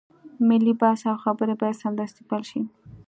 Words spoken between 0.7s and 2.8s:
بحث او خبرې بايد سمدستي پيل شي.